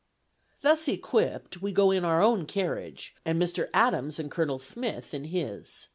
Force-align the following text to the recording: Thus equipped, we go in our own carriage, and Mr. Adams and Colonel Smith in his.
Thus 0.61 0.87
equipped, 0.87 1.61
we 1.61 1.71
go 1.71 1.91
in 1.91 2.03
our 2.03 2.23
own 2.23 2.47
carriage, 2.47 3.13
and 3.23 3.39
Mr. 3.39 3.69
Adams 3.71 4.17
and 4.17 4.31
Colonel 4.31 4.57
Smith 4.57 5.13
in 5.13 5.25
his. 5.25 5.89